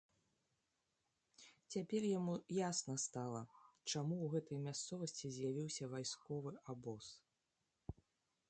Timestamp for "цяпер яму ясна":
1.75-2.95